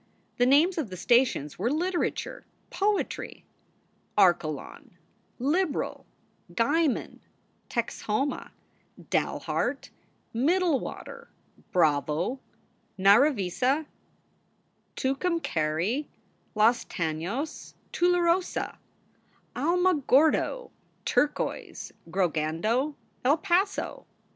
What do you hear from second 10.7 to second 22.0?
water, Bravo, Naravisa, Tucumcari, Los Tanos, Tularosa, Alamogordo, Turquoise,